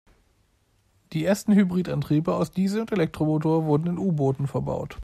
Die 1.13 1.23
ersten 1.25 1.53
Hybridantriebe 1.53 2.33
aus 2.33 2.49
Diesel- 2.49 2.81
und 2.81 2.91
Elektromotor 2.91 3.65
wurden 3.65 3.85
in 3.85 3.97
U-Booten 3.99 4.47
verbaut. 4.47 4.99